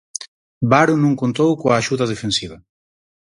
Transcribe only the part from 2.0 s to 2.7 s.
defensiva.